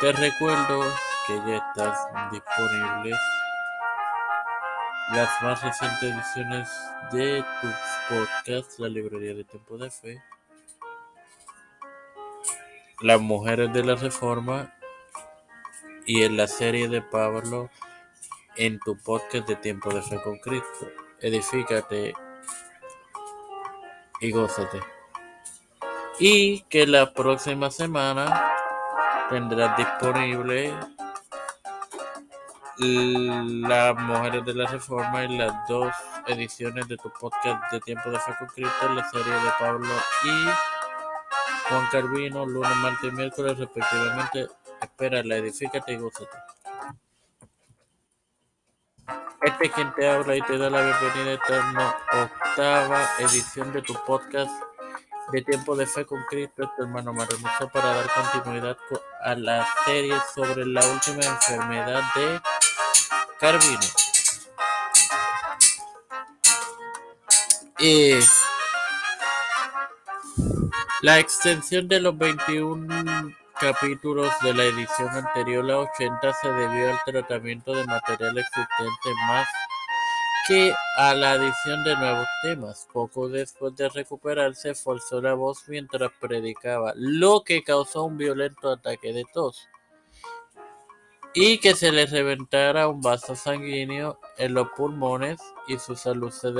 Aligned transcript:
Te 0.00 0.12
recuerdo 0.12 0.82
que 1.26 1.36
ya 1.46 1.56
están 1.56 2.30
disponibles 2.32 3.18
las 5.12 5.42
más 5.42 5.62
recientes 5.62 6.02
ediciones 6.02 6.68
de 7.12 7.44
tus 7.60 7.74
podcasts, 8.08 8.78
la 8.80 8.88
librería 8.88 9.34
de 9.34 9.44
Tiempo 9.44 9.78
de 9.78 9.90
Fe, 9.90 10.22
Las 13.00 13.20
Mujeres 13.20 13.72
de 13.72 13.84
la 13.84 13.94
Reforma 13.94 14.74
y 16.06 16.24
en 16.24 16.36
la 16.36 16.48
serie 16.48 16.88
de 16.88 17.00
Pablo 17.00 17.70
en 18.56 18.80
tu 18.80 18.98
podcast 18.98 19.46
de 19.46 19.56
Tiempo 19.56 19.94
de 19.94 20.02
Fe 20.02 20.20
con 20.22 20.38
Cristo. 20.38 20.88
Edifícate 21.20 22.14
y 24.20 24.30
gózate. 24.32 24.80
Y 26.18 26.62
que 26.62 26.86
la 26.86 27.12
próxima 27.12 27.70
semana 27.70 28.53
tendrás 29.28 29.76
disponible 29.76 30.74
las 32.78 33.96
mujeres 33.96 34.44
de 34.44 34.54
la 34.54 34.66
reforma 34.66 35.24
y 35.24 35.38
las 35.38 35.68
dos 35.68 35.92
ediciones 36.26 36.88
de 36.88 36.96
tu 36.96 37.10
podcast 37.12 37.72
de 37.72 37.80
Tiempo 37.80 38.10
de 38.10 38.18
Fe 38.18 38.32
con 38.38 38.48
Cristo, 38.48 38.92
la 38.92 39.08
serie 39.10 39.32
de 39.32 39.50
Pablo 39.58 39.94
y 40.24 41.68
Juan 41.68 41.86
Carvino, 41.90 42.46
lunes, 42.46 42.76
martes 42.76 43.12
y 43.12 43.16
miércoles 43.16 43.58
respectivamente. 43.58 44.48
Espérala, 44.80 45.36
edifícate 45.36 45.92
y 45.92 45.96
gózate. 45.96 46.36
Este 49.42 49.66
es 49.66 49.72
quien 49.72 49.92
te 49.94 50.08
habla 50.08 50.36
y 50.36 50.42
te 50.42 50.58
da 50.58 50.70
la 50.70 50.82
bienvenida 50.82 51.38
a 52.10 52.22
octava 52.22 53.04
edición 53.18 53.72
de 53.72 53.82
tu 53.82 53.94
podcast 54.06 54.73
de 55.32 55.42
Tiempo 55.42 55.76
de 55.76 55.86
Fe 55.86 56.04
con 56.04 56.22
Cristo, 56.28 56.70
tu 56.76 56.82
hermano 56.82 57.12
Hermoso, 57.22 57.68
para 57.72 57.94
dar 57.94 58.10
continuidad 58.12 58.76
a 59.22 59.34
la 59.34 59.66
serie 59.84 60.14
sobre 60.34 60.66
la 60.66 60.84
última 60.86 61.24
enfermedad 61.24 62.02
de 62.14 62.40
Carvino. 63.40 63.80
Y 67.78 68.14
la 71.02 71.18
extensión 71.18 71.88
de 71.88 72.00
los 72.00 72.16
21 72.16 73.34
capítulos 73.60 74.32
de 74.42 74.54
la 74.54 74.64
edición 74.64 75.08
anterior, 75.08 75.64
la 75.64 75.78
80, 75.78 76.32
se 76.34 76.48
debió 76.48 76.90
al 76.90 77.00
tratamiento 77.04 77.74
de 77.74 77.84
material 77.84 78.38
existente 78.38 79.10
más 79.26 79.48
que 80.46 80.74
a 80.96 81.14
la 81.14 81.32
adición 81.32 81.84
de 81.84 81.96
nuevos 81.96 82.26
temas. 82.42 82.86
Poco 82.92 83.28
después 83.28 83.74
de 83.76 83.88
recuperarse, 83.88 84.74
forzó 84.74 85.20
la 85.20 85.34
voz 85.34 85.68
mientras 85.68 86.10
predicaba, 86.20 86.92
lo 86.96 87.42
que 87.44 87.62
causó 87.62 88.04
un 88.04 88.16
violento 88.16 88.70
ataque 88.70 89.12
de 89.12 89.24
tos 89.32 89.68
y 91.34 91.58
que 91.58 91.74
se 91.74 91.90
le 91.90 92.06
reventara 92.06 92.86
un 92.86 93.00
vaso 93.00 93.34
sanguíneo 93.34 94.20
en 94.38 94.54
los 94.54 94.68
pulmones 94.76 95.40
y 95.66 95.78
su 95.78 95.96
salud 95.96 96.30
se 96.30 96.52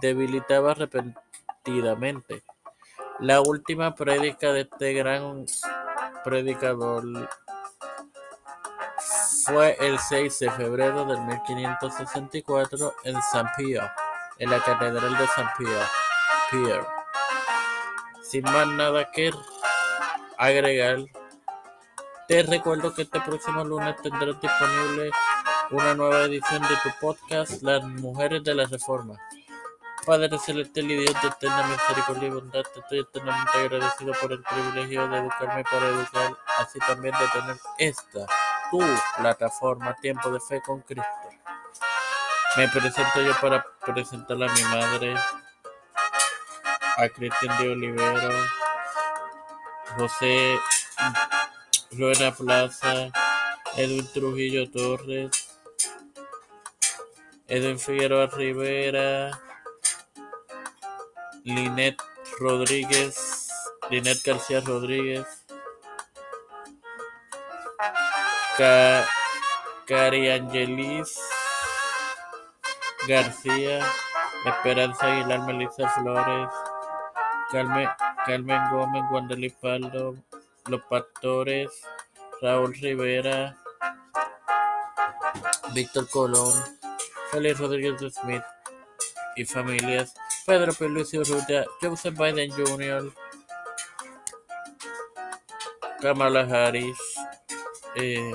debilitaba 0.00 0.74
repentinamente. 0.74 2.44
La 3.18 3.40
última 3.40 3.96
prédica 3.96 4.52
de 4.52 4.60
este 4.60 4.92
gran 4.92 5.44
predicador 6.22 7.28
fue 9.52 9.76
el 9.80 9.98
6 9.98 10.38
de 10.38 10.50
febrero 10.52 11.04
de 11.04 11.18
1564 11.18 12.94
en 13.04 13.20
San 13.32 13.46
Pío, 13.56 13.82
en 14.38 14.50
la 14.50 14.62
Catedral 14.62 15.18
de 15.18 15.26
San 15.28 15.50
Pío. 15.58 16.86
Sin 18.22 18.44
más 18.44 18.66
nada 18.68 19.10
que 19.10 19.32
agregar, 20.38 20.98
te 22.28 22.42
recuerdo 22.44 22.94
que 22.94 23.02
este 23.02 23.20
próximo 23.20 23.64
lunes 23.64 23.96
tendrás 24.02 24.40
disponible 24.40 25.10
una 25.70 25.94
nueva 25.94 26.22
edición 26.22 26.62
de 26.62 26.76
tu 26.82 26.90
podcast 27.00 27.62
Las 27.62 27.82
Mujeres 27.84 28.44
de 28.44 28.54
la 28.54 28.66
Reforma. 28.66 29.18
Padre 30.06 30.38
celestial 30.38 30.90
y 30.90 30.96
Dios 30.96 31.14
de 31.22 31.28
eterna 31.28 31.66
misericordia 31.66 32.28
y 32.28 32.30
bondad, 32.30 32.62
te 32.72 32.80
estoy 32.80 33.00
eternamente 33.00 33.58
agradecido 33.58 34.12
por 34.20 34.32
el 34.32 34.42
privilegio 34.42 35.08
de 35.08 35.18
educarme 35.18 35.64
para 35.64 35.88
educar, 35.88 36.36
así 36.58 36.78
también 36.80 37.14
de 37.18 37.40
tener 37.40 37.56
esta 37.78 38.26
tu 38.70 38.78
plataforma 39.16 39.96
Tiempo 40.00 40.30
de 40.30 40.40
Fe 40.40 40.62
con 40.62 40.80
Cristo. 40.80 41.04
Me 42.56 42.68
presento 42.68 43.20
yo 43.20 43.32
para 43.40 43.64
presentar 43.84 44.36
a 44.42 44.52
mi 44.52 44.62
madre, 44.62 45.14
a 46.96 47.08
Cristian 47.08 47.58
de 47.58 47.70
Olivero, 47.70 48.30
José 49.96 50.58
Rueda 51.92 52.32
Plaza, 52.32 53.10
Edwin 53.76 54.06
Trujillo 54.12 54.70
Torres, 54.70 55.30
Edwin 57.46 57.78
Figueroa 57.78 58.26
Rivera, 58.26 59.30
Linet 61.44 61.96
Rodríguez, 62.38 63.48
Linet 63.90 64.18
García 64.24 64.60
Rodríguez, 64.60 65.26
Cari 68.60 70.28
Angelis 70.28 71.18
García, 73.08 73.80
Esperanza 74.44 75.06
Aguilar, 75.06 75.46
Melissa 75.46 75.88
Flores, 75.88 76.50
Carmen, 77.50 77.88
Carmen 78.26 78.60
Gómez, 78.70 79.02
Wandeli 79.10 79.48
Paldo, 79.48 80.14
Los 80.66 80.82
Pastores, 80.90 81.70
Raúl 82.42 82.74
Rivera, 82.74 83.56
Víctor 85.72 86.06
Colón, 86.10 86.52
Félix 87.30 87.58
Rodríguez 87.58 88.12
Smith 88.12 88.44
y 89.36 89.44
familias, 89.46 90.12
Pedro 90.44 90.72
Luis 90.88 91.14
Urrutia, 91.14 91.64
Joseph 91.80 92.14
Biden 92.18 92.50
Jr., 92.50 93.10
Kamala 96.02 96.40
Harris, 96.42 96.98
eh, 97.96 98.34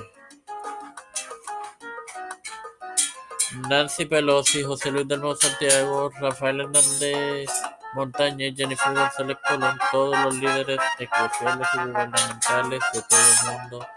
Nancy 3.70 4.06
Pelosi, 4.06 4.64
José 4.64 4.92
Luis 4.92 5.08
del 5.08 5.20
Nuevo 5.20 5.36
Santiago, 5.36 6.12
Rafael 6.20 6.62
Hernández 6.62 7.50
Montaña 7.96 8.48
y 8.48 8.56
Jennifer 8.56 8.94
González 8.94 9.38
Colón, 9.48 9.80
todos 9.92 10.20
los 10.20 10.36
líderes 10.36 10.80
eclesiales 11.00 11.68
y 11.74 11.78
gubernamentales 11.78 12.84
de 12.94 13.02
todo 13.02 13.20
el 13.20 13.58
mundo. 13.58 13.88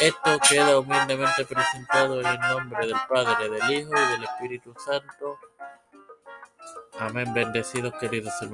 Esto 0.00 0.38
queda 0.46 0.78
humildemente 0.78 1.44
presentado 1.46 2.20
en 2.20 2.26
el 2.26 2.40
nombre 2.40 2.86
del 2.86 2.96
Padre, 3.08 3.48
del 3.48 3.70
Hijo 3.70 3.92
y 3.96 4.12
del 4.12 4.24
Espíritu 4.24 4.74
Santo. 4.78 5.38
Amén. 6.98 7.32
Bendecidos, 7.32 7.94
queridos 7.98 8.34
hermanos. 8.42 8.48